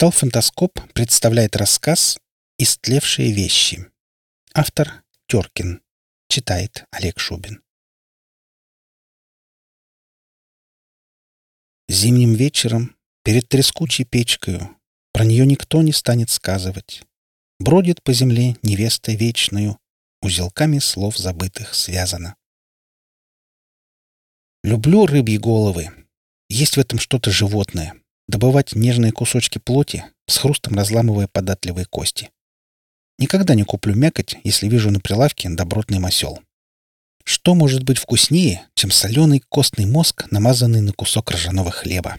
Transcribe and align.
Портал 0.00 0.20
«Фантаскоп» 0.20 0.78
представляет 0.92 1.56
рассказ 1.56 2.20
«Истлевшие 2.56 3.32
вещи». 3.32 3.90
Автор 4.54 5.02
Теркин. 5.26 5.82
Читает 6.28 6.84
Олег 6.92 7.18
Шубин. 7.18 7.64
Зимним 11.88 12.34
вечером, 12.34 12.94
перед 13.24 13.48
трескучей 13.48 14.04
печкою, 14.04 14.78
про 15.12 15.24
нее 15.24 15.44
никто 15.44 15.82
не 15.82 15.92
станет 15.92 16.30
сказывать. 16.30 17.02
Бродит 17.58 18.00
по 18.04 18.12
земле 18.12 18.56
невеста 18.62 19.10
вечную, 19.10 19.80
узелками 20.22 20.78
слов 20.78 21.18
забытых 21.18 21.74
связана. 21.74 22.36
Люблю 24.62 25.06
рыбьи 25.06 25.38
головы. 25.38 25.90
Есть 26.48 26.76
в 26.76 26.78
этом 26.78 27.00
что-то 27.00 27.32
животное. 27.32 28.00
Добывать 28.28 28.74
нежные 28.74 29.10
кусочки 29.10 29.58
плоти, 29.58 30.04
с 30.26 30.36
хрустом 30.36 30.74
разламывая 30.74 31.28
податливые 31.28 31.86
кости. 31.86 32.30
Никогда 33.18 33.54
не 33.54 33.64
куплю 33.64 33.94
мякоть, 33.94 34.36
если 34.44 34.68
вижу 34.68 34.90
на 34.90 35.00
прилавке 35.00 35.48
добротный 35.48 35.98
масел. 35.98 36.40
Что 37.24 37.54
может 37.54 37.84
быть 37.84 37.98
вкуснее, 37.98 38.66
чем 38.74 38.90
соленый 38.90 39.40
костный 39.48 39.86
мозг, 39.86 40.30
намазанный 40.30 40.82
на 40.82 40.92
кусок 40.92 41.30
ржаного 41.30 41.70
хлеба? 41.70 42.18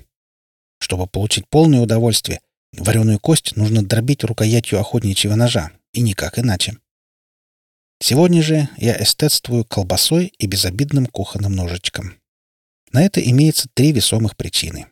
Чтобы 0.79 1.07
получить 1.07 1.47
полное 1.47 1.79
удовольствие, 1.79 2.41
вареную 2.73 3.19
кость 3.19 3.55
нужно 3.55 3.83
дробить 3.83 4.23
рукоятью 4.23 4.79
охотничьего 4.79 5.35
ножа, 5.35 5.71
и 5.93 6.01
никак 6.01 6.39
иначе. 6.39 6.77
Сегодня 8.01 8.41
же 8.41 8.69
я 8.77 9.01
эстетствую 9.01 9.65
колбасой 9.65 10.33
и 10.37 10.47
безобидным 10.47 11.05
кухонным 11.05 11.53
ножичком. 11.53 12.15
На 12.91 13.03
это 13.03 13.19
имеется 13.21 13.67
три 13.73 13.91
весомых 13.91 14.35
причины. 14.37 14.87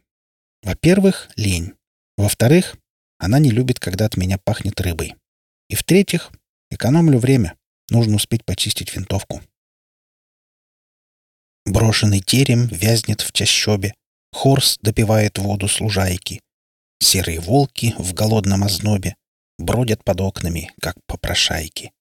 Во-первых, 0.67 1.29
лень. 1.37 1.75
Во-вторых, 2.17 2.75
она 3.19 3.39
не 3.39 3.51
любит, 3.51 3.79
когда 3.79 4.05
от 4.05 4.17
меня 4.17 4.37
пахнет 4.37 4.81
рыбой. 4.81 5.15
И 5.69 5.75
в-третьих, 5.75 6.29
экономлю 6.69 7.19
время. 7.19 7.55
Нужно 7.89 8.17
успеть 8.17 8.43
почистить 8.43 8.93
винтовку. 8.93 9.41
Брошенный 11.65 12.19
терем 12.19 12.67
вязнет 12.67 13.21
в 13.21 13.31
чащобе. 13.31 13.93
Хорс 14.33 14.77
допивает 14.81 15.37
воду 15.37 15.69
с 15.69 15.79
лужайки. 15.79 16.41
Серые 16.99 17.39
волки 17.39 17.95
в 17.97 18.13
голодном 18.13 18.65
ознобе 18.65 19.15
бродят 19.57 20.03
под 20.03 20.19
окнами, 20.19 20.73
как 20.81 20.97
попрошайки. 21.05 21.93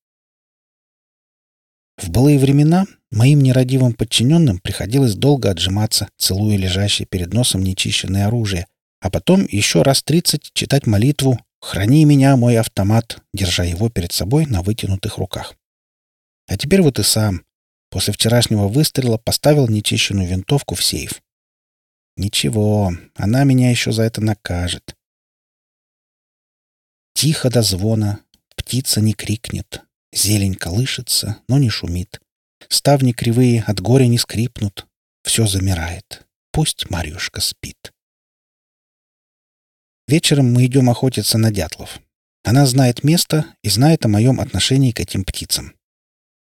В 1.97 2.09
былые 2.09 2.37
времена 2.37 2.85
моим 3.11 3.41
нерадивым 3.41 3.93
подчиненным 3.93 4.59
приходилось 4.59 5.15
долго 5.15 5.49
отжиматься, 5.49 6.09
целуя 6.17 6.55
лежащее 6.55 7.07
перед 7.07 7.33
носом 7.33 7.63
нечищенное 7.63 8.27
оружие, 8.27 8.67
а 9.01 9.09
потом 9.09 9.45
еще 9.49 9.81
раз 9.81 10.03
тридцать 10.03 10.51
читать 10.53 10.85
молитву 10.85 11.39
«Храни 11.59 12.05
меня, 12.05 12.35
мой 12.35 12.57
автомат», 12.57 13.21
держа 13.33 13.63
его 13.63 13.89
перед 13.89 14.11
собой 14.11 14.45
на 14.45 14.61
вытянутых 14.61 15.17
руках. 15.17 15.55
А 16.47 16.57
теперь 16.57 16.81
вот 16.81 16.99
и 16.99 17.03
сам, 17.03 17.43
после 17.89 18.13
вчерашнего 18.13 18.67
выстрела, 18.67 19.17
поставил 19.17 19.67
нечищенную 19.67 20.27
винтовку 20.27 20.75
в 20.75 20.83
сейф. 20.83 21.21
Ничего, 22.15 22.93
она 23.15 23.43
меня 23.43 23.69
еще 23.69 23.91
за 23.91 24.03
это 24.03 24.21
накажет. 24.21 24.95
Тихо 27.13 27.49
до 27.49 27.63
звона, 27.63 28.19
птица 28.55 29.01
не 29.01 29.13
крикнет, 29.13 29.81
Зелень 30.17 30.55
колышется, 30.55 31.37
но 31.47 31.59
не 31.59 31.69
шумит. 31.69 32.19
Ставни 32.69 33.11
кривые 33.11 33.63
от 33.67 33.79
горя 33.81 34.07
не 34.07 34.17
скрипнут. 34.17 34.87
Все 35.23 35.45
замирает. 35.45 36.25
Пусть 36.51 36.89
Марьюшка 36.89 37.39
спит. 37.39 37.93
Вечером 40.07 40.51
мы 40.51 40.65
идем 40.65 40.89
охотиться 40.89 41.37
на 41.37 41.51
дятлов. 41.51 41.99
Она 42.43 42.65
знает 42.65 43.03
место 43.03 43.45
и 43.61 43.69
знает 43.69 44.05
о 44.05 44.07
моем 44.07 44.39
отношении 44.39 44.91
к 44.91 44.99
этим 44.99 45.23
птицам. 45.23 45.75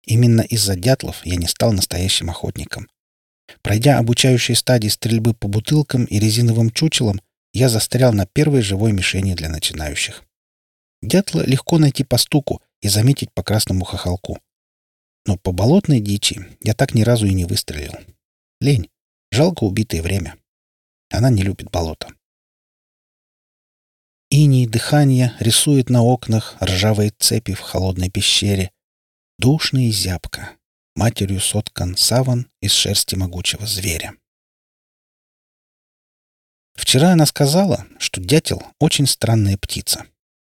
Именно 0.06 0.42
из-за 0.42 0.78
дятлов 0.78 1.25
я 1.25 1.36
не 1.36 1.48
стал 1.48 1.74
настоящим 1.74 2.30
охотником. 2.30 2.88
Пройдя 3.62 3.98
обучающие 3.98 4.56
стадии 4.56 4.88
стрельбы 4.88 5.34
по 5.34 5.50
бутылкам 5.50 6.06
и 6.06 6.18
резиновым 6.18 6.72
чучелам, 6.72 7.19
я 7.52 7.68
застрял 7.68 8.14
на 8.14 8.25
первой 8.25 8.62
живой 8.62 8.94
мишени 8.94 9.34
для 9.34 9.50
начинающих. 9.50 10.24
Дятла 11.02 11.42
легко 11.42 11.78
найти 11.78 12.06
по 12.06 12.18
стуку, 12.18 12.62
и 12.82 12.90
заметить 12.90 13.34
по 13.34 13.44
красному 13.44 13.86
хохолку. 13.86 14.40
Но 15.26 15.38
по 15.38 15.52
болотной 15.52 16.00
дичи 16.00 16.46
я 16.62 16.74
так 16.74 16.94
ни 16.94 17.02
разу 17.04 17.26
и 17.26 17.34
не 17.34 17.46
выстрелил. 17.46 17.94
Лень. 18.62 18.90
Жалко 19.32 19.64
убитое 19.64 20.02
время. 20.02 20.38
Она 21.10 21.30
не 21.30 21.44
любит 21.44 21.70
болото. 21.70 22.10
Иней 24.32 24.68
дыхание 24.68 25.36
рисует 25.40 25.90
на 25.90 26.04
окнах 26.04 26.56
ржавые 26.62 27.12
цепи 27.18 27.54
в 27.54 27.62
холодной 27.62 28.10
пещере. 28.10 28.72
Душно 29.38 29.88
и 29.88 29.92
зябко. 29.92 30.58
Матерью 30.96 31.40
соткан 31.40 31.96
саван 31.96 32.50
из 32.62 32.74
шерсти 32.74 33.16
могучего 33.16 33.66
зверя. 33.66 34.14
Вчера 36.76 37.12
она 37.12 37.26
сказала, 37.26 37.88
что 38.00 38.22
дятел— 38.22 38.64
очень 38.80 39.08
странная 39.08 39.58
птица. 39.58 40.06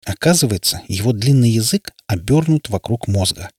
Оказывается, 0.04 0.82
его 0.88 1.12
длинный 1.12 1.50
язык 1.50 1.92
обернут 2.06 2.68
вокруг 2.68 3.06
мозга. 3.06 3.50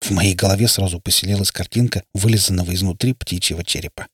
В 0.00 0.10
моей 0.10 0.34
голове 0.34 0.66
сразу 0.66 1.00
поселилась 1.00 1.52
картинка 1.52 2.04
вылизанного 2.14 2.74
изнутри 2.74 3.12
птичьего 3.12 3.62
черепа. 3.62 4.08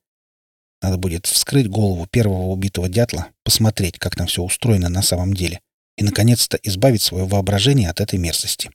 Надо 0.83 0.99
будет 0.99 1.27
вскрыть 1.27 1.69
голову 1.69 2.07
первого 2.07 2.49
убитого 2.49 2.89
дятла, 2.89 3.29
посмотреть, 3.45 3.99
как 3.99 4.15
там 4.15 4.27
все 4.27 4.43
устроено 4.43 4.89
на 4.89 5.03
самом 5.03 5.33
деле, 5.35 5.61
и, 5.97 6.05
наконец-то, 6.05 6.59
избавить 6.63 7.03
свое 7.03 7.25
воображение 7.25 7.89
от 7.89 8.01
этой 8.01 8.19
мерзости. 8.19 8.71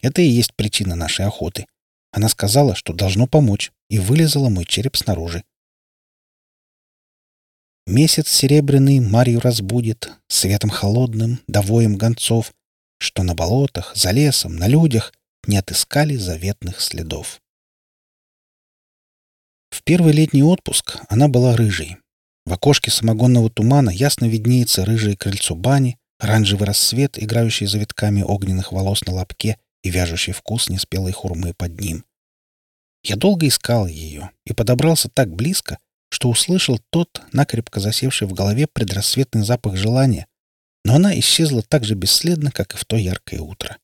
Это 0.00 0.22
и 0.22 0.28
есть 0.28 0.54
причина 0.54 0.94
нашей 0.94 1.26
охоты. 1.26 1.66
Она 2.10 2.28
сказала, 2.28 2.74
что 2.74 2.92
должно 2.92 3.26
помочь, 3.26 3.70
и 3.90 3.98
вылезала 3.98 4.48
мой 4.48 4.64
череп 4.64 4.96
снаружи, 4.96 5.44
Месяц 7.88 8.28
серебряный 8.28 9.00
Марью 9.00 9.40
разбудит 9.40 10.12
Светом 10.28 10.68
холодным, 10.68 11.40
довоем 11.46 11.96
гонцов, 11.96 12.52
Что 12.98 13.22
на 13.22 13.34
болотах, 13.34 13.96
за 13.96 14.10
лесом, 14.10 14.56
на 14.56 14.68
людях 14.68 15.14
Не 15.46 15.56
отыскали 15.56 16.14
заветных 16.16 16.82
следов. 16.82 17.40
В 19.70 19.82
первый 19.84 20.12
летний 20.12 20.42
отпуск 20.42 20.98
она 21.08 21.28
была 21.28 21.56
рыжей. 21.56 21.96
В 22.44 22.52
окошке 22.52 22.90
самогонного 22.90 23.48
тумана 23.48 23.88
ясно 23.88 24.26
виднеется 24.26 24.84
рыжее 24.84 25.16
крыльцо 25.16 25.54
бани, 25.54 25.96
оранжевый 26.18 26.66
рассвет, 26.66 27.18
играющий 27.18 27.66
завитками 27.66 28.20
огненных 28.20 28.70
волос 28.70 29.02
на 29.06 29.14
лобке 29.14 29.56
и 29.82 29.88
вяжущий 29.88 30.34
вкус 30.34 30.68
неспелой 30.68 31.12
хурмы 31.12 31.54
под 31.54 31.80
ним. 31.80 32.04
Я 33.02 33.16
долго 33.16 33.48
искал 33.48 33.86
ее 33.86 34.30
и 34.44 34.52
подобрался 34.52 35.08
так 35.08 35.34
близко, 35.34 35.78
что 36.10 36.28
услышал 36.28 36.80
тот, 36.90 37.22
накрепко 37.32 37.80
засевший 37.80 38.26
в 38.26 38.32
голове 38.32 38.66
предрассветный 38.66 39.44
запах 39.44 39.76
желания, 39.76 40.26
но 40.84 40.94
она 40.94 41.18
исчезла 41.18 41.62
так 41.62 41.84
же 41.84 41.94
бесследно, 41.94 42.50
как 42.50 42.74
и 42.74 42.76
в 42.76 42.84
то 42.84 42.96
яркое 42.96 43.40
утро. 43.40 43.78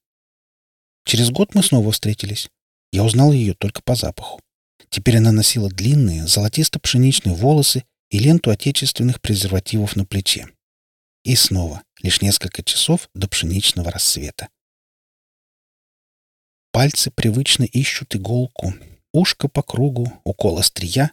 Через 1.04 1.30
год 1.30 1.54
мы 1.54 1.62
снова 1.62 1.92
встретились. 1.92 2.48
Я 2.92 3.04
узнал 3.04 3.32
ее 3.32 3.54
только 3.54 3.82
по 3.82 3.94
запаху. 3.94 4.40
Теперь 4.88 5.18
она 5.18 5.32
носила 5.32 5.68
длинные, 5.68 6.26
золотисто-пшеничные 6.26 7.34
волосы 7.34 7.84
и 8.10 8.18
ленту 8.18 8.50
отечественных 8.50 9.20
презервативов 9.20 9.96
на 9.96 10.04
плече. 10.06 10.48
И 11.24 11.36
снова, 11.36 11.82
лишь 12.02 12.22
несколько 12.22 12.62
часов 12.62 13.08
до 13.14 13.28
пшеничного 13.28 13.90
рассвета. 13.90 14.48
Пальцы 16.70 17.10
привычно 17.10 17.64
ищут 17.64 18.14
иголку, 18.14 18.74
ушко 19.12 19.48
по 19.48 19.62
кругу, 19.62 20.20
укол 20.24 20.58
острия, 20.58 21.12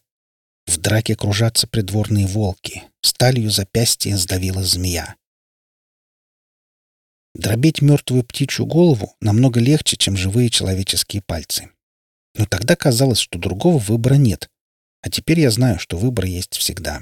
в 0.67 0.77
драке 0.77 1.15
кружатся 1.15 1.67
придворные 1.67 2.27
волки. 2.27 2.83
Сталью 3.01 3.49
запястья 3.49 4.15
сдавила 4.15 4.63
змея. 4.63 5.15
Дробить 7.33 7.81
мертвую 7.81 8.23
птичью 8.23 8.65
голову 8.65 9.15
намного 9.21 9.59
легче, 9.59 9.95
чем 9.97 10.17
живые 10.17 10.49
человеческие 10.49 11.21
пальцы. 11.21 11.69
Но 12.35 12.45
тогда 12.45 12.75
казалось, 12.75 13.19
что 13.19 13.39
другого 13.39 13.77
выбора 13.77 14.15
нет. 14.15 14.49
А 15.01 15.09
теперь 15.09 15.39
я 15.39 15.49
знаю, 15.49 15.79
что 15.79 15.97
выбор 15.97 16.25
есть 16.25 16.55
всегда. 16.55 17.01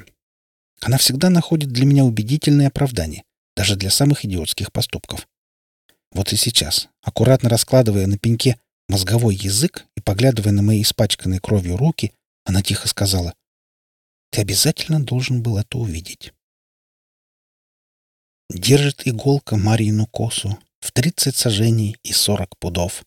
Она 0.81 0.97
всегда 0.97 1.29
находит 1.29 1.69
для 1.69 1.85
меня 1.85 2.05
убедительное 2.05 2.67
оправдание, 2.67 3.23
даже 3.55 3.75
для 3.75 3.89
самых 3.89 4.23
идиотских 4.23 4.71
поступков. 4.71 5.27
Вот 6.11 6.31
и 6.31 6.37
сейчас, 6.37 6.89
аккуратно 7.01 7.49
раскладывая 7.49 8.07
на 8.07 8.17
пеньке 8.17 8.57
мозговой 8.87 9.35
язык 9.35 9.85
и 9.95 10.01
поглядывая 10.01 10.53
на 10.53 10.61
мои 10.61 10.81
испачканные 10.81 11.39
кровью 11.39 11.75
руки, 11.75 12.13
она 12.45 12.61
тихо 12.61 12.87
сказала 12.87 13.33
ты 14.31 14.41
обязательно 14.41 15.03
должен 15.03 15.41
был 15.41 15.57
это 15.57 15.77
увидеть. 15.77 16.33
Держит 18.49 19.07
иголка 19.07 19.57
Марьину 19.57 20.07
косу 20.07 20.57
в 20.79 20.91
тридцать 20.91 21.35
сажений 21.35 21.97
и 22.03 22.13
сорок 22.13 22.57
пудов. 22.57 23.03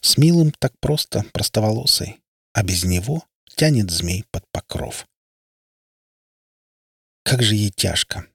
С 0.00 0.16
милым 0.18 0.50
так 0.52 0.72
просто, 0.80 1.24
простоволосой, 1.32 2.20
а 2.52 2.64
без 2.64 2.84
него 2.84 3.24
тянет 3.54 3.90
змей 3.90 4.24
под 4.30 4.44
покров. 4.50 5.06
Как 7.22 7.42
же 7.42 7.54
ей 7.54 7.70
тяжко. 7.70 8.26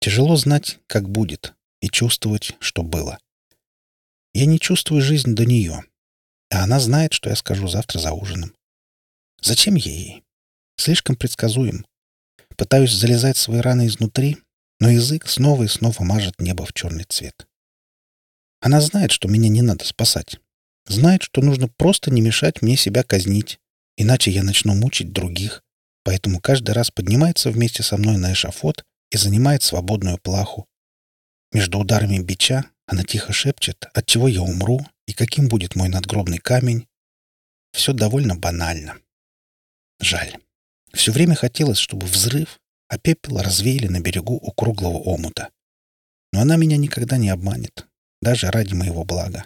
Тяжело 0.00 0.36
знать, 0.36 0.80
как 0.88 1.08
будет, 1.08 1.54
и 1.80 1.88
чувствовать, 1.88 2.56
что 2.58 2.82
было. 2.82 3.18
Я 4.32 4.46
не 4.46 4.58
чувствую 4.58 5.00
жизнь 5.00 5.34
до 5.34 5.46
нее, 5.46 5.84
а 6.50 6.64
она 6.64 6.80
знает, 6.80 7.12
что 7.12 7.30
я 7.30 7.36
скажу 7.36 7.68
завтра 7.68 8.00
за 8.00 8.12
ужином. 8.12 8.54
Зачем 9.40 9.76
ей? 9.76 10.23
Слишком 10.76 11.16
предсказуем. 11.16 11.86
Пытаюсь 12.56 12.92
залезать 12.92 13.36
свои 13.36 13.60
раны 13.60 13.86
изнутри, 13.86 14.38
но 14.80 14.90
язык 14.90 15.28
снова 15.28 15.64
и 15.64 15.68
снова 15.68 16.02
мажет 16.02 16.40
небо 16.40 16.64
в 16.64 16.72
черный 16.72 17.04
цвет. 17.04 17.46
Она 18.60 18.80
знает, 18.80 19.10
что 19.10 19.28
меня 19.28 19.48
не 19.48 19.62
надо 19.62 19.84
спасать. 19.84 20.38
Знает, 20.86 21.22
что 21.22 21.40
нужно 21.40 21.68
просто 21.68 22.10
не 22.10 22.20
мешать 22.20 22.62
мне 22.62 22.76
себя 22.76 23.02
казнить, 23.02 23.58
иначе 23.96 24.30
я 24.30 24.42
начну 24.42 24.74
мучить 24.74 25.12
других. 25.12 25.62
Поэтому 26.04 26.40
каждый 26.40 26.72
раз 26.72 26.90
поднимается 26.90 27.50
вместе 27.50 27.82
со 27.82 27.96
мной 27.96 28.18
на 28.18 28.32
эшафот 28.32 28.84
и 29.10 29.16
занимает 29.16 29.62
свободную 29.62 30.18
плаху. 30.18 30.66
Между 31.52 31.78
ударами 31.78 32.18
бича 32.18 32.64
она 32.86 33.04
тихо 33.04 33.32
шепчет, 33.32 33.88
от 33.94 34.06
чего 34.06 34.28
я 34.28 34.42
умру 34.42 34.80
и 35.06 35.12
каким 35.12 35.48
будет 35.48 35.76
мой 35.76 35.88
надгробный 35.88 36.38
камень. 36.38 36.86
Все 37.72 37.92
довольно 37.92 38.36
банально. 38.36 38.98
Жаль. 40.00 40.36
Все 40.94 41.10
время 41.12 41.34
хотелось, 41.34 41.78
чтобы 41.78 42.06
взрыв, 42.06 42.60
а 42.88 42.98
пепел 42.98 43.38
развеяли 43.38 43.88
на 43.88 44.00
берегу 44.00 44.34
у 44.34 44.52
круглого 44.52 44.98
омута. 44.98 45.50
Но 46.32 46.40
она 46.40 46.56
меня 46.56 46.76
никогда 46.76 47.16
не 47.16 47.30
обманет, 47.30 47.86
даже 48.22 48.50
ради 48.50 48.74
моего 48.74 49.04
блага. 49.04 49.44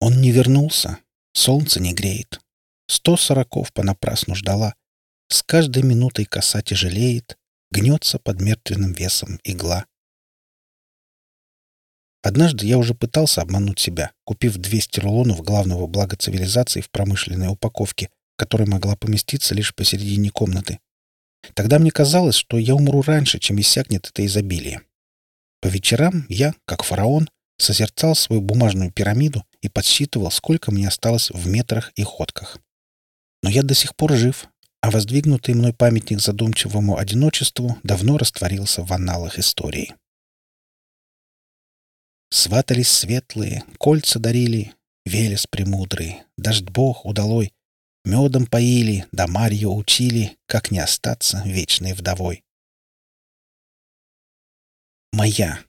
Он 0.00 0.20
не 0.20 0.32
вернулся, 0.32 0.98
солнце 1.32 1.80
не 1.80 1.94
греет. 1.94 2.40
Сто 2.88 3.16
сороков 3.16 3.72
понапрасну 3.72 4.34
ждала. 4.34 4.74
С 5.28 5.42
каждой 5.44 5.84
минутой 5.84 6.24
коса 6.24 6.60
тяжелеет, 6.60 7.38
гнется 7.70 8.18
под 8.18 8.40
мертвенным 8.40 8.92
весом 8.92 9.38
игла. 9.44 9.86
Однажды 12.22 12.66
я 12.66 12.76
уже 12.76 12.94
пытался 12.94 13.40
обмануть 13.40 13.78
себя, 13.78 14.12
купив 14.24 14.56
200 14.56 15.00
рулонов 15.00 15.42
главного 15.42 15.86
блага 15.86 16.16
цивилизации 16.16 16.80
в 16.80 16.90
промышленной 16.90 17.48
упаковке, 17.48 18.10
которая 18.40 18.66
могла 18.66 18.96
поместиться 18.96 19.54
лишь 19.54 19.74
посередине 19.74 20.30
комнаты. 20.30 20.78
Тогда 21.52 21.78
мне 21.78 21.90
казалось, 21.90 22.36
что 22.36 22.56
я 22.56 22.74
умру 22.74 23.02
раньше, 23.02 23.38
чем 23.38 23.60
иссякнет 23.60 24.06
это 24.06 24.24
изобилие. 24.24 24.80
По 25.60 25.66
вечерам 25.66 26.24
я, 26.30 26.54
как 26.64 26.82
фараон, 26.82 27.28
созерцал 27.58 28.14
свою 28.14 28.40
бумажную 28.40 28.92
пирамиду 28.92 29.44
и 29.60 29.68
подсчитывал, 29.68 30.30
сколько 30.30 30.72
мне 30.72 30.88
осталось 30.88 31.30
в 31.30 31.46
метрах 31.48 31.92
и 31.96 32.02
ходках. 32.02 32.56
Но 33.42 33.50
я 33.50 33.62
до 33.62 33.74
сих 33.74 33.94
пор 33.94 34.14
жив, 34.14 34.48
а 34.80 34.90
воздвигнутый 34.90 35.54
мной 35.54 35.74
памятник 35.74 36.22
задумчивому 36.22 36.96
одиночеству 36.96 37.76
давно 37.82 38.16
растворился 38.16 38.82
в 38.82 38.90
анналах 38.94 39.38
истории. 39.38 39.94
Сватались 42.30 42.88
светлые, 42.90 43.64
кольца 43.78 44.18
дарили, 44.18 44.72
Велес 45.04 45.46
премудрый, 45.46 46.22
дождь 46.38 46.70
бог 46.70 47.04
удалой, 47.04 47.52
Медом 48.04 48.46
поили, 48.46 49.06
да 49.12 49.26
Марью 49.26 49.74
учили, 49.74 50.38
Как 50.46 50.70
не 50.70 50.78
остаться 50.78 51.42
вечной 51.44 51.92
вдовой. 51.92 52.42
Моя, 55.12 55.60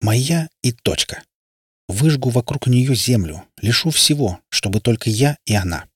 моя 0.00 0.48
и 0.62 0.72
точка. 0.72 1.22
Выжгу 1.88 2.30
вокруг 2.30 2.68
нее 2.68 2.94
землю, 2.94 3.44
лишу 3.60 3.90
всего, 3.90 4.40
чтобы 4.50 4.80
только 4.80 5.10
я 5.10 5.36
и 5.46 5.54
она. 5.54 5.86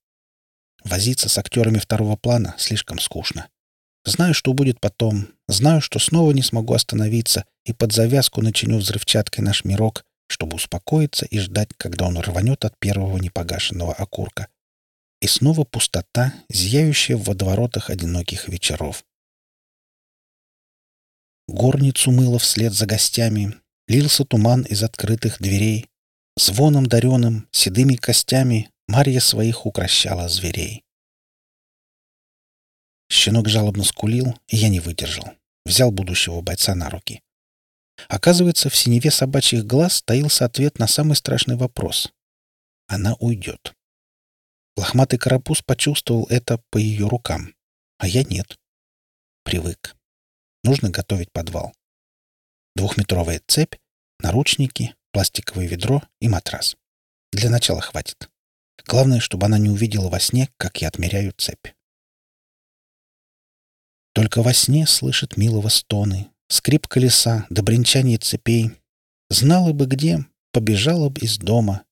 Возиться 0.83 1.29
с 1.29 1.39
актерами 1.39 1.79
второго 1.79 2.17
плана 2.17 2.55
слишком 2.59 2.99
скучно. 2.99 3.49
Знаю, 4.05 4.35
что 4.35 4.53
будет 4.53 4.81
потом, 4.81 5.29
знаю, 5.49 5.81
что 5.81 5.99
снова 5.99 6.33
не 6.33 6.43
смогу 6.43 6.75
остановиться 6.75 7.47
и 7.65 7.73
под 7.73 7.93
завязку 7.93 8.43
начиню 8.43 8.79
взрывчаткой 8.79 9.45
наш 9.45 9.65
мирок, 9.65 10.05
чтобы 10.27 10.57
успокоиться 10.57 11.25
и 11.27 11.39
ждать, 11.39 11.71
когда 11.77 12.07
он 12.07 12.19
рванет 12.19 12.65
от 12.65 12.79
первого 12.79 13.17
непогашенного 13.19 13.95
окурка. 13.95 14.49
И 15.25 15.27
снова 15.27 15.65
пустота, 15.65 16.35
зияющая 16.51 17.17
в 17.17 17.23
водоворотах 17.23 17.89
одиноких 17.89 18.47
вечеров. 18.47 19.07
Горницу 21.49 22.11
мыло 22.11 22.39
вслед 22.39 22.75
за 22.75 22.85
гостями, 22.85 23.55
лился 23.89 24.27
туман 24.27 24.65
из 24.65 24.83
открытых 24.83 25.41
дверей. 25.41 25.89
Звоном 26.37 26.85
дареным, 26.85 27.49
седыми 27.53 27.97
костями 27.97 28.71
Марья 28.87 29.21
своих 29.21 29.65
укращала 29.65 30.29
зверей. 30.29 30.85
Щенок 33.11 33.49
жалобно 33.49 33.85
скулил, 33.85 34.39
и 34.49 34.59
я 34.59 34.69
не 34.69 34.81
выдержал. 34.81 35.33
Взял 35.65 35.91
будущего 35.91 36.43
бойца 36.43 36.75
на 36.75 36.91
руки. 36.91 37.23
Оказывается, 38.09 38.69
в 38.69 38.77
синеве 38.77 39.11
собачьих 39.11 39.65
глаз 39.65 40.03
таился 40.03 40.45
ответ 40.45 40.79
на 40.79 40.87
самый 40.87 41.17
страшный 41.17 41.57
вопрос. 41.57 42.13
Она 42.89 43.15
уйдет. 43.21 43.75
Лохматый 44.77 45.19
карапуз 45.19 45.63
почувствовал 45.63 46.27
это 46.31 46.61
по 46.71 46.79
ее 46.79 47.07
рукам, 47.07 47.55
а 47.99 48.09
я 48.09 48.25
нет. 48.25 48.59
Привык. 49.45 49.97
Нужно 50.65 50.91
готовить 50.91 51.31
подвал. 51.31 51.73
Двухметровая 52.75 53.41
цепь, 53.47 53.75
наручники, 54.19 54.95
пластиковое 55.13 55.67
ведро 55.67 56.03
и 56.21 56.29
матрас. 56.29 56.77
Для 57.33 57.51
начала 57.51 57.81
хватит. 57.81 58.29
Главное, 58.87 59.21
чтобы 59.21 59.47
она 59.47 59.59
не 59.59 59.71
увидела 59.71 60.09
во 60.09 60.19
сне, 60.19 60.51
как 60.57 60.83
я 60.83 60.89
отмеряю 60.89 61.33
цепь. 61.37 61.69
Только 64.13 64.43
во 64.43 64.53
сне 64.53 64.87
слышит 64.87 65.37
милого 65.37 65.69
стоны, 65.69 66.31
скрип 66.49 66.87
колеса 66.87 67.47
до 67.51 67.63
бренчания 67.63 68.19
цепей. 68.19 68.71
Знала 69.31 69.73
бы 69.73 69.87
где, 69.87 70.25
побежала 70.53 71.09
бы 71.09 71.21
из 71.21 71.39
дома, 71.39 71.85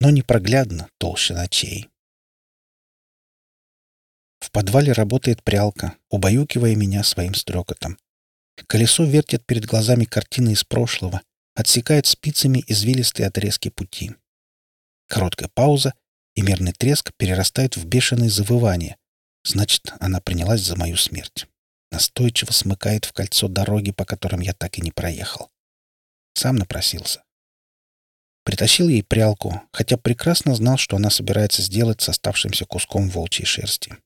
но 0.00 0.10
непроглядно 0.10 0.88
толще 0.98 1.34
ночей. 1.34 1.88
В 4.40 4.50
подвале 4.50 4.92
работает 4.92 5.42
прялка, 5.42 5.94
убаюкивая 6.10 6.74
меня 6.74 7.02
своим 7.04 7.34
стрекотом. 7.34 7.98
Колесо 8.66 9.04
вертит 9.04 9.46
перед 9.46 9.66
глазами 9.66 10.04
картины 10.04 10.50
из 10.50 10.64
прошлого, 10.64 11.22
отсекает 11.54 12.06
спицами 12.06 12.64
извилистые 12.66 13.26
отрезки 13.26 13.68
пути. 13.68 14.12
Короткая 15.06 15.48
пауза, 15.54 15.94
и 16.34 16.42
мерный 16.42 16.72
треск 16.72 17.12
перерастает 17.16 17.76
в 17.76 17.84
бешеное 17.84 18.30
завывание. 18.30 18.96
Значит, 19.44 19.92
она 19.98 20.20
принялась 20.20 20.60
за 20.60 20.76
мою 20.76 20.96
смерть 20.96 21.48
настойчиво 21.90 22.52
смыкает 22.52 23.04
в 23.04 23.12
кольцо 23.12 23.48
дороги, 23.48 23.90
по 23.90 24.04
которым 24.04 24.40
я 24.40 24.52
так 24.52 24.78
и 24.78 24.82
не 24.82 24.90
проехал. 24.90 25.50
Сам 26.34 26.56
напросился. 26.56 27.22
Притащил 28.44 28.88
ей 28.88 29.02
прялку, 29.02 29.62
хотя 29.72 29.96
прекрасно 29.96 30.54
знал, 30.54 30.78
что 30.78 30.96
она 30.96 31.10
собирается 31.10 31.62
сделать 31.62 32.00
с 32.00 32.08
оставшимся 32.08 32.64
куском 32.64 33.08
волчьей 33.08 33.46
шерсти. 33.46 33.96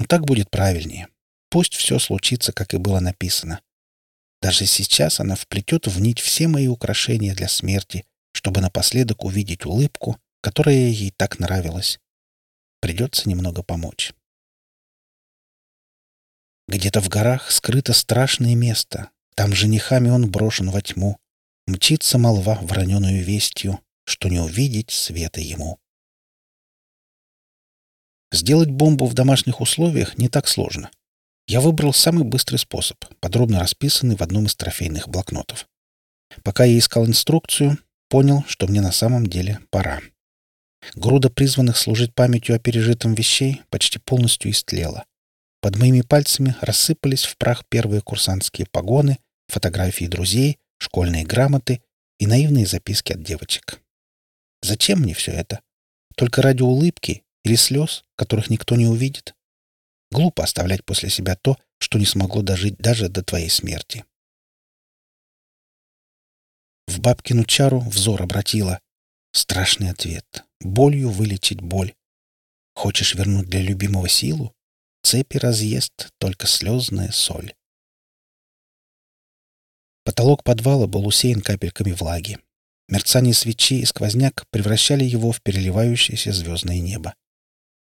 Но 0.00 0.06
так 0.06 0.24
будет 0.24 0.50
правильнее. 0.50 1.08
Пусть 1.50 1.74
все 1.74 1.98
случится, 1.98 2.52
как 2.52 2.72
и 2.72 2.78
было 2.78 3.00
написано. 3.00 3.60
Даже 4.40 4.64
сейчас 4.64 5.20
она 5.20 5.36
вплетет 5.36 5.86
в 5.86 6.00
нить 6.00 6.20
все 6.20 6.48
мои 6.48 6.68
украшения 6.68 7.34
для 7.34 7.48
смерти, 7.48 8.06
чтобы 8.32 8.62
напоследок 8.62 9.24
увидеть 9.24 9.66
улыбку, 9.66 10.18
которая 10.40 10.74
ей 10.74 11.12
так 11.14 11.38
нравилась. 11.38 12.00
Придется 12.80 13.28
немного 13.28 13.62
помочь. 13.62 14.14
Где-то 16.66 17.02
в 17.02 17.10
горах 17.10 17.50
скрыто 17.50 17.92
страшное 17.92 18.54
место. 18.54 19.10
Там 19.34 19.52
женихами 19.52 20.08
он 20.08 20.30
брошен 20.30 20.70
во 20.70 20.80
тьму. 20.80 21.18
Мчится 21.66 22.16
молва 22.16 22.54
враненую 22.62 23.22
вестью, 23.22 23.80
что 24.04 24.30
не 24.30 24.40
увидеть 24.40 24.92
света 24.92 25.42
ему. 25.42 25.78
Сделать 28.32 28.70
бомбу 28.70 29.06
в 29.06 29.14
домашних 29.14 29.60
условиях 29.60 30.16
не 30.18 30.28
так 30.28 30.46
сложно. 30.46 30.90
Я 31.48 31.60
выбрал 31.60 31.92
самый 31.92 32.24
быстрый 32.24 32.58
способ, 32.58 33.04
подробно 33.18 33.58
расписанный 33.58 34.14
в 34.14 34.22
одном 34.22 34.46
из 34.46 34.54
трофейных 34.54 35.08
блокнотов. 35.08 35.66
Пока 36.44 36.64
я 36.64 36.78
искал 36.78 37.06
инструкцию, 37.06 37.78
понял, 38.08 38.44
что 38.46 38.68
мне 38.68 38.80
на 38.80 38.92
самом 38.92 39.26
деле 39.26 39.58
пора. 39.70 40.00
Груда 40.94 41.28
призванных 41.28 41.76
служить 41.76 42.14
памятью 42.14 42.54
о 42.54 42.58
пережитом 42.58 43.14
вещей 43.14 43.62
почти 43.68 43.98
полностью 43.98 44.50
истлела. 44.50 45.04
Под 45.60 45.76
моими 45.76 46.00
пальцами 46.00 46.54
рассыпались 46.60 47.24
в 47.24 47.36
прах 47.36 47.64
первые 47.68 48.00
курсантские 48.00 48.66
погоны, 48.70 49.18
фотографии 49.48 50.06
друзей, 50.06 50.58
школьные 50.78 51.24
грамоты 51.24 51.82
и 52.18 52.26
наивные 52.26 52.66
записки 52.66 53.12
от 53.12 53.22
девочек. 53.22 53.80
Зачем 54.62 55.00
мне 55.00 55.14
все 55.14 55.32
это? 55.32 55.60
Только 56.16 56.42
ради 56.42 56.62
улыбки 56.62 57.24
или 57.44 57.54
слез, 57.56 58.04
которых 58.16 58.50
никто 58.50 58.76
не 58.76 58.86
увидит? 58.86 59.34
Глупо 60.10 60.44
оставлять 60.44 60.84
после 60.84 61.08
себя 61.08 61.36
то, 61.36 61.56
что 61.78 61.98
не 61.98 62.06
смогло 62.06 62.42
дожить 62.42 62.76
даже 62.78 63.08
до 63.08 63.22
твоей 63.22 63.48
смерти. 63.48 64.04
В 66.86 66.98
бабкину 67.00 67.44
чару 67.44 67.80
взор 67.80 68.22
обратила. 68.22 68.80
Страшный 69.32 69.90
ответ. 69.90 70.44
Болью 70.60 71.10
вылечить 71.10 71.60
боль. 71.60 71.94
Хочешь 72.74 73.14
вернуть 73.14 73.48
для 73.48 73.62
любимого 73.62 74.08
силу? 74.08 74.54
Цепи 75.02 75.38
разъест 75.38 76.10
только 76.18 76.46
слезная 76.46 77.12
соль. 77.12 77.54
Потолок 80.04 80.42
подвала 80.42 80.86
был 80.86 81.06
усеян 81.06 81.40
капельками 81.40 81.92
влаги. 81.92 82.38
Мерцание 82.88 83.34
свечи 83.34 83.80
и 83.80 83.84
сквозняк 83.84 84.44
превращали 84.50 85.04
его 85.04 85.30
в 85.30 85.40
переливающееся 85.42 86.32
звездное 86.32 86.80
небо. 86.80 87.14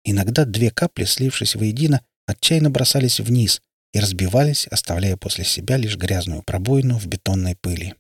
Иногда 0.04 0.46
две 0.46 0.70
капли, 0.70 1.06
слившись 1.06 1.56
воедино, 1.56 2.06
отчаянно 2.26 2.70
бросались 2.70 3.20
вниз 3.20 3.62
и 3.94 4.00
разбивались, 4.00 4.68
оставляя 4.68 5.18
после 5.18 5.46
себя 5.46 5.78
лишь 5.78 5.98
грязную 5.98 6.44
пробоину 6.44 6.98
в 6.98 7.06
бетонной 7.08 7.56
пыли. 7.56 7.96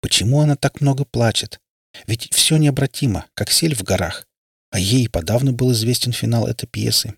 Почему 0.00 0.40
она 0.40 0.56
так 0.56 0.80
много 0.80 1.04
плачет? 1.04 1.60
Ведь 2.06 2.32
все 2.32 2.56
необратимо, 2.56 3.26
как 3.34 3.50
сель 3.50 3.74
в 3.74 3.82
горах. 3.82 4.26
А 4.70 4.78
ей 4.78 5.08
подавно 5.08 5.52
был 5.52 5.72
известен 5.72 6.12
финал 6.12 6.46
этой 6.46 6.66
пьесы. 6.66 7.14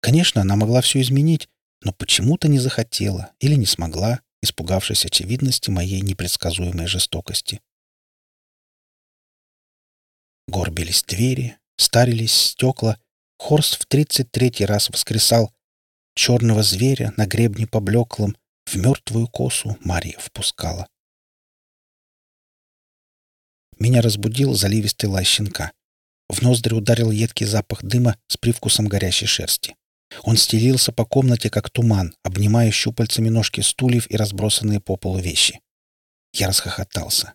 Конечно, 0.00 0.40
она 0.40 0.56
могла 0.56 0.80
все 0.80 1.00
изменить, 1.00 1.48
но 1.82 1.92
почему-то 1.92 2.48
не 2.48 2.58
захотела 2.58 3.32
или 3.38 3.54
не 3.54 3.66
смогла, 3.66 4.20
испугавшись 4.42 5.04
очевидности 5.04 5.70
моей 5.70 6.00
непредсказуемой 6.00 6.86
жестокости. 6.86 7.60
Горбились 10.48 11.04
двери, 11.04 11.58
старились 11.76 12.32
стекла, 12.32 12.98
Хорст 13.40 13.80
в 13.80 13.86
тридцать 13.86 14.30
третий 14.30 14.66
раз 14.66 14.90
воскресал. 14.90 15.50
Черного 16.14 16.62
зверя 16.62 17.14
на 17.16 17.26
гребне 17.26 17.66
поблеклом 17.66 18.36
в 18.66 18.76
мертвую 18.76 19.28
косу 19.28 19.78
Марья 19.80 20.18
впускала. 20.18 20.86
Меня 23.78 24.02
разбудил 24.02 24.52
заливистый 24.52 25.08
лай 25.08 25.24
щенка. 25.24 25.72
В 26.28 26.42
ноздри 26.42 26.74
ударил 26.74 27.10
едкий 27.10 27.46
запах 27.46 27.82
дыма 27.82 28.18
с 28.28 28.36
привкусом 28.36 28.88
горящей 28.88 29.26
шерсти. 29.26 29.74
Он 30.22 30.36
стелился 30.36 30.92
по 30.92 31.06
комнате, 31.06 31.48
как 31.48 31.70
туман, 31.70 32.14
обнимая 32.22 32.70
щупальцами 32.70 33.30
ножки 33.30 33.62
стульев 33.62 34.08
и 34.10 34.16
разбросанные 34.16 34.80
по 34.80 34.96
полу 34.96 35.18
вещи. 35.18 35.60
Я 36.34 36.48
расхохотался. 36.48 37.32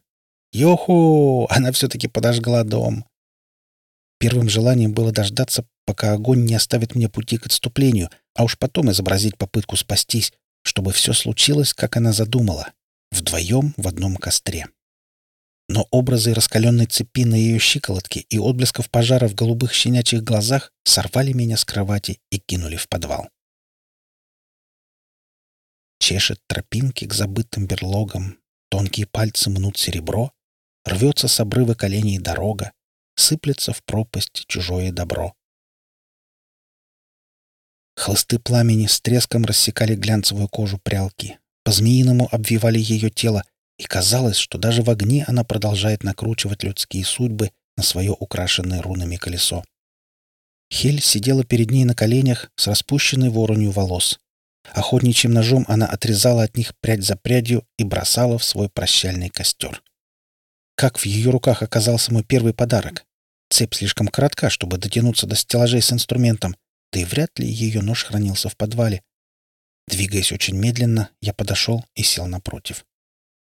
«Йоху! 0.54 1.48
Она 1.50 1.72
все-таки 1.72 2.08
подожгла 2.08 2.64
дом!» 2.64 3.06
Первым 4.26 4.50
желанием 4.50 4.92
было 4.92 5.12
дождаться, 5.12 5.68
пока 5.86 6.14
огонь 6.14 6.46
не 6.46 6.56
оставит 6.56 6.96
мне 6.96 7.10
пути 7.10 7.38
к 7.38 7.46
отступлению, 7.46 8.10
а 8.34 8.44
уж 8.44 8.58
потом 8.58 8.90
изобразить 8.90 9.38
попытку 9.38 9.76
спастись, 9.76 10.34
чтобы 10.64 10.92
все 10.94 11.14
случилось, 11.14 11.76
как 11.76 11.96
она 11.96 12.12
задумала. 12.12 12.74
Вдвоем 13.12 13.76
в 13.78 13.88
одном 13.88 14.16
костре 14.16 14.66
но 15.68 15.88
образы 15.92 16.34
раскаленной 16.34 16.86
цепи 16.86 17.26
на 17.26 17.36
ее 17.36 17.60
щиколотке 17.60 18.22
и 18.22 18.40
отблесков 18.40 18.90
пожара 18.90 19.28
в 19.28 19.36
голубых 19.36 19.74
щенячьих 19.74 20.24
глазах 20.24 20.72
сорвали 20.84 21.34
меня 21.34 21.58
с 21.58 21.66
кровати 21.66 22.20
и 22.32 22.38
кинули 22.38 22.78
в 22.78 22.88
подвал. 22.88 23.30
Чешет 26.00 26.40
тропинки 26.48 27.06
к 27.06 27.14
забытым 27.14 27.68
берлогам, 27.68 28.38
тонкие 28.70 29.08
пальцы 29.08 29.50
мнут 29.50 29.78
серебро, 29.78 30.32
рвется 30.86 31.28
с 31.28 31.40
обрыва 31.40 31.74
коленей 31.74 32.20
дорога, 32.20 32.72
сыплется 33.16 33.74
в 33.74 33.84
пропасть 33.84 34.46
чужое 34.48 34.92
добро. 34.92 35.34
Хлысты 37.96 38.40
пламени 38.40 38.88
с 38.88 39.00
треском 39.00 39.46
рассекали 39.46 39.96
глянцевую 39.96 40.50
кожу 40.50 40.78
прялки, 40.78 41.40
по-змеиному 41.64 42.28
обвивали 42.32 42.78
ее 42.78 43.10
тело, 43.10 43.44
и 43.78 43.84
казалось, 43.84 44.38
что 44.38 44.58
даже 44.58 44.84
в 44.84 44.90
огне 44.90 45.26
она 45.28 45.44
продолжает 45.44 46.04
накручивать 46.04 46.64
людские 46.64 47.04
судьбы 47.04 47.52
на 47.78 47.84
свое 47.84 48.12
украшенное 48.12 48.82
рунами 48.82 49.16
колесо. 49.18 49.64
Хель 50.72 51.02
сидела 51.02 51.44
перед 51.44 51.72
ней 51.72 51.86
на 51.86 51.96
коленях 51.96 52.52
с 52.56 52.68
распущенной 52.68 53.30
воронью 53.30 53.72
волос. 53.72 54.20
Охотничьим 54.74 55.32
ножом 55.32 55.66
она 55.68 55.86
отрезала 55.86 56.44
от 56.44 56.58
них 56.58 56.74
прядь 56.80 57.04
за 57.04 57.16
прядью 57.16 57.64
и 57.78 57.84
бросала 57.84 58.38
в 58.38 58.44
свой 58.44 58.70
прощальный 58.70 59.30
костер. 59.30 59.84
Как 60.76 60.98
в 60.98 61.06
ее 61.06 61.32
руках 61.32 61.62
оказался 61.62 62.14
мой 62.14 62.24
первый 62.24 62.54
подарок? 62.54 63.06
Цепь 63.50 63.76
слишком 63.76 64.08
коротка, 64.08 64.50
чтобы 64.50 64.78
дотянуться 64.78 65.26
до 65.28 65.36
стеллажей 65.36 65.82
с 65.82 65.92
инструментом, 65.92 66.56
да 66.92 67.00
и 67.00 67.06
вряд 67.06 67.38
ли 67.40 67.48
ее 67.48 67.82
нож 67.82 68.04
хранился 68.04 68.50
в 68.50 68.58
подвале. 68.58 69.02
Двигаясь 69.88 70.32
очень 70.32 70.58
медленно, 70.58 71.10
я 71.22 71.34
подошел 71.34 71.86
и 71.96 72.04
сел 72.04 72.28
напротив. 72.28 72.86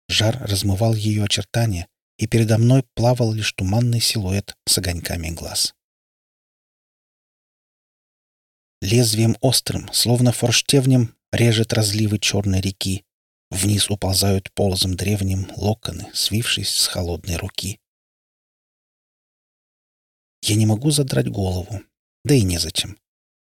Жар 0.09 0.39
размывал 0.41 0.95
ее 0.95 1.25
очертания, 1.25 1.89
и 2.19 2.27
передо 2.27 2.59
мной 2.59 2.85
плавал 2.95 3.33
лишь 3.33 3.53
туманный 3.53 4.00
силуэт 4.00 4.55
с 4.67 4.79
огоньками 4.79 5.31
глаз. 5.31 5.75
Лезвием 8.83 9.37
острым, 9.41 9.93
словно 9.93 10.33
форштевнем, 10.33 11.15
режет 11.33 11.73
разливы 11.73 12.19
черной 12.19 12.61
реки. 12.61 13.05
Вниз 13.50 13.90
уползают 13.90 14.52
полозом 14.52 14.95
древним 14.95 15.50
локоны, 15.57 16.09
свившись 16.14 16.75
с 16.75 16.87
холодной 16.87 17.37
руки. 17.37 17.80
Я 20.42 20.54
не 20.54 20.66
могу 20.66 20.90
задрать 20.90 21.28
голову, 21.28 21.83
да 22.25 22.35
и 22.35 22.42
незачем. 22.42 22.97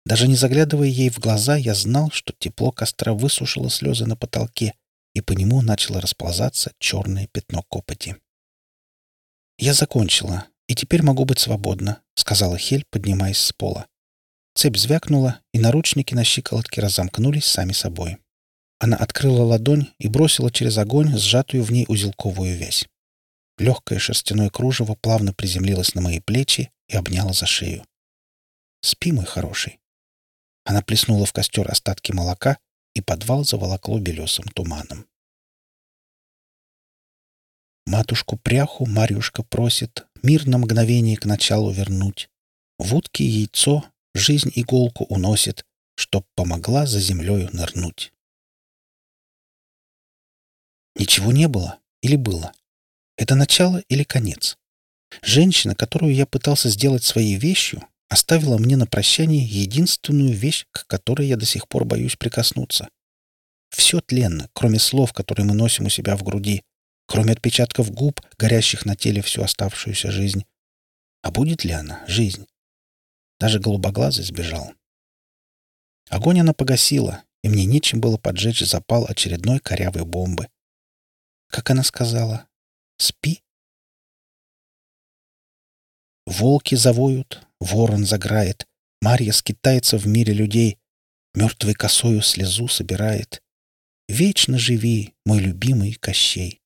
Даже 0.05 0.27
не 0.27 0.35
заглядывая 0.35 0.87
ей 0.87 1.09
в 1.09 1.19
глаза, 1.19 1.55
я 1.55 1.73
знал, 1.73 2.11
что 2.11 2.33
тепло 2.37 2.71
костра 2.71 3.13
высушило 3.13 3.69
слезы 3.69 4.05
на 4.05 4.15
потолке, 4.15 4.75
и 5.13 5.21
по 5.21 5.31
нему 5.33 5.61
начало 5.61 5.99
расползаться 5.99 6.73
черное 6.77 7.27
пятно 7.27 7.63
копоти. 7.63 8.17
«Я 9.57 9.73
закончила, 9.73 10.45
и 10.67 10.75
теперь 10.75 11.01
могу 11.01 11.25
быть 11.25 11.39
свободна»,— 11.39 12.01
сказала 12.15 12.57
Хель, 12.57 12.85
поднимаясь 12.89 13.39
с 13.39 13.51
пола. 13.51 13.87
Цепь 14.53 14.77
звякнула, 14.77 15.41
и 15.53 15.59
наручники 15.59 16.13
на 16.13 16.23
щиколотке 16.23 16.81
разомкнулись 16.81 17.45
сами 17.45 17.71
собой. 17.71 18.17
Она 18.79 18.97
открыла 18.97 19.43
ладонь 19.43 19.87
и 19.99 20.07
бросила 20.07 20.51
через 20.51 20.77
огонь 20.77 21.17
сжатую 21.17 21.63
в 21.63 21.71
ней 21.71 21.85
узелковую 21.87 22.57
вязь. 22.57 22.87
Легкое 23.57 23.99
шерстяное 23.99 24.49
кружево 24.49 24.95
плавно 24.95 25.33
приземлилось 25.33 25.95
на 25.95 26.01
мои 26.01 26.19
плечи 26.19 26.71
и 26.89 26.95
обняло 26.95 27.33
за 27.33 27.45
шею. 27.45 27.85
«Спи, 28.81 29.11
мой 29.11 29.25
хороший». 29.25 29.79
Она 30.65 30.81
плеснула 30.81 31.25
в 31.25 31.33
костер 31.33 31.69
остатки 31.71 32.11
молока 32.11 32.57
и 32.93 33.01
подвал 33.01 33.45
заволокло 33.45 33.99
белесым 33.99 34.45
туманом. 34.45 35.07
Матушку 37.85 38.35
пряху 38.37 38.85
Марьюшка 38.85 39.43
просит 39.43 40.07
мир 40.23 40.47
на 40.47 40.57
мгновение 40.57 41.17
к 41.17 41.25
началу 41.25 41.71
вернуть. 41.71 42.29
В 42.79 42.95
утке 42.95 43.23
яйцо 43.23 43.85
жизнь 44.15 44.51
иголку 44.55 45.05
уносит, 45.05 45.65
чтоб 45.95 46.25
помогла 46.35 46.87
за 46.87 46.99
землею 46.99 47.49
нырнуть. 47.53 48.11
Ничего 50.95 51.31
не 51.31 51.47
было 51.47 51.79
или 52.01 52.15
было? 52.15 52.53
Это 53.17 53.35
начало 53.35 53.81
или 53.89 54.03
конец? 54.03 54.57
Женщина, 55.21 55.75
которую 55.75 56.13
я 56.13 56.25
пытался 56.25 56.69
сделать 56.69 57.03
своей 57.03 57.35
вещью, 57.35 57.87
оставила 58.09 58.57
мне 58.57 58.77
на 58.77 58.85
прощание 58.85 59.45
единственную 59.45 60.33
вещь, 60.33 60.65
к 60.71 60.87
которой 60.87 61.27
я 61.27 61.37
до 61.37 61.45
сих 61.45 61.67
пор 61.67 61.85
боюсь 61.85 62.15
прикоснуться. 62.15 62.89
Все 63.69 63.99
тленно, 64.01 64.49
кроме 64.53 64.79
слов, 64.79 65.13
которые 65.13 65.45
мы 65.45 65.53
носим 65.53 65.85
у 65.85 65.89
себя 65.89 66.15
в 66.15 66.23
груди, 66.23 66.63
кроме 67.07 67.33
отпечатков 67.33 67.91
губ, 67.91 68.21
горящих 68.37 68.85
на 68.85 68.95
теле 68.95 69.21
всю 69.21 69.41
оставшуюся 69.41 70.11
жизнь. 70.11 70.45
А 71.21 71.31
будет 71.31 71.63
ли 71.63 71.71
она 71.71 72.03
жизнь? 72.07 72.45
Даже 73.39 73.59
голубоглазый 73.59 74.23
сбежал. 74.23 74.73
Огонь 76.09 76.39
она 76.39 76.53
погасила, 76.53 77.23
и 77.43 77.49
мне 77.49 77.65
нечем 77.65 77.99
было 77.99 78.17
поджечь 78.17 78.61
запал 78.61 79.05
очередной 79.09 79.59
корявой 79.59 80.05
бомбы. 80.05 80.47
Как 81.55 81.69
она 81.69 81.83
сказала? 81.83 82.49
«Спи?» 82.97 83.41
Волки 86.25 86.75
завоют, 86.75 87.47
ворон 87.61 88.05
заграет, 88.05 88.67
Марья 89.01 89.31
скитается 89.31 89.97
в 89.97 90.05
мире 90.05 90.33
людей, 90.33 90.77
мертвой 91.33 91.73
косою 91.73 92.21
слезу 92.23 92.67
собирает. 92.67 93.41
Вечно 94.09 94.57
живи, 94.57 95.13
мой 95.25 95.39
любимый 95.39 95.93
Кощей. 95.93 96.61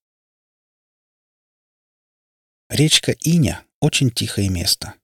Речка 2.68 3.12
Иня— 3.12 3.64
очень 3.80 4.10
тихое 4.10 4.48
место. 4.48 4.94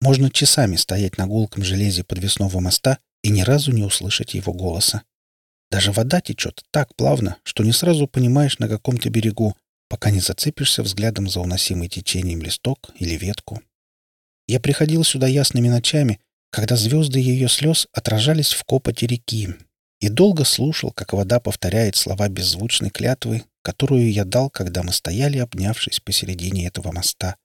Можно 0.00 0.28
часами 0.28 0.74
стоять 0.74 1.18
на 1.18 1.28
гулком 1.28 1.62
железе 1.62 2.02
подвесного 2.02 2.58
моста 2.58 2.98
и 3.22 3.28
ни 3.28 3.42
разу 3.42 3.70
не 3.70 3.84
услышать 3.84 4.34
его 4.34 4.52
голоса. 4.52 5.04
Даже 5.70 5.92
вода 5.92 6.20
течет 6.20 6.64
так 6.70 6.94
плавно, 6.94 7.36
что 7.42 7.64
не 7.64 7.72
сразу 7.72 8.06
понимаешь, 8.06 8.58
на 8.58 8.68
каком 8.68 8.98
то 8.98 9.10
берегу, 9.10 9.56
пока 9.88 10.10
не 10.10 10.20
зацепишься 10.20 10.82
взглядом 10.82 11.28
за 11.28 11.40
уносимый 11.40 11.88
течением 11.88 12.42
листок 12.42 12.90
или 12.98 13.16
ветку. 13.16 13.62
Я 14.46 14.60
приходил 14.60 15.02
сюда 15.02 15.26
ясными 15.26 15.68
ночами, 15.68 16.20
когда 16.50 16.76
звезды 16.76 17.18
ее 17.18 17.48
слез 17.48 17.88
отражались 17.92 18.52
в 18.52 18.64
копоте 18.64 19.06
реки, 19.06 19.54
и 20.00 20.08
долго 20.08 20.44
слушал, 20.44 20.92
как 20.92 21.12
вода 21.12 21.40
повторяет 21.40 21.96
слова 21.96 22.28
беззвучной 22.28 22.90
клятвы, 22.90 23.44
которую 23.62 24.12
я 24.12 24.24
дал, 24.24 24.50
когда 24.50 24.82
мы 24.82 24.92
стояли, 24.92 25.38
обнявшись 25.38 26.00
посередине 26.00 26.66
этого 26.66 26.92
моста, 26.92 27.36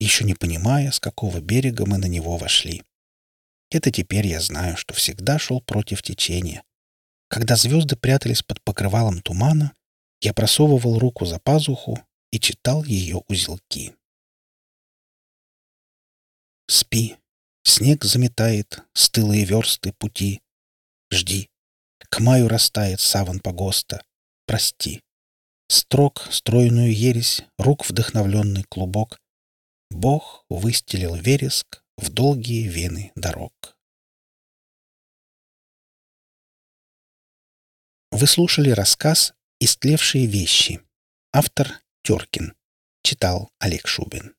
еще 0.00 0.24
не 0.24 0.34
понимая, 0.34 0.90
с 0.90 1.00
какого 1.00 1.40
берега 1.40 1.86
мы 1.86 1.98
на 1.98 2.06
него 2.06 2.36
вошли. 2.36 2.82
Это 3.70 3.90
теперь 3.90 4.26
я 4.26 4.40
знаю, 4.40 4.76
что 4.76 4.94
всегда 4.94 5.38
шел 5.38 5.60
против 5.60 6.02
течения. 6.02 6.62
Когда 7.28 7.56
звезды 7.56 7.96
прятались 7.96 8.42
под 8.42 8.62
покрывалом 8.62 9.20
тумана, 9.20 9.74
Я 10.20 10.34
просовывал 10.34 10.98
руку 10.98 11.26
за 11.26 11.38
пазуху 11.38 12.04
и 12.32 12.40
читал 12.40 12.82
ее 12.82 13.18
узелки. 13.28 13.94
Спи, 16.66 17.16
снег 17.62 18.04
заметает 18.04 18.82
стылые 18.94 19.44
версты 19.44 19.92
пути. 19.92 20.42
Жди, 21.12 21.48
к 22.10 22.18
маю 22.18 22.48
растает 22.48 23.00
саван 23.00 23.38
погоста. 23.38 24.02
Прости. 24.46 25.02
Строк, 25.68 26.26
стройную 26.30 26.92
ересь, 26.92 27.44
рук 27.58 27.88
вдохновленный 27.88 28.64
клубок. 28.64 29.20
Бог 29.90 30.44
выстелил 30.48 31.14
вереск 31.14 31.84
в 31.96 32.10
долгие 32.10 32.66
вены 32.66 33.12
дорог. 33.14 33.77
Вы 38.20 38.26
слушали 38.26 38.70
рассказ 38.70 39.32
«Истлевшие 39.60 40.26
вещи». 40.26 40.80
Автор 41.32 41.68
Теркин. 42.02 42.54
Читал 43.04 43.52
Олег 43.60 43.86
Шубин. 43.86 44.34